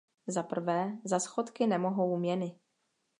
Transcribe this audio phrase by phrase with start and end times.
[0.27, 2.55] Zaprvé, za schodky nemohou měny.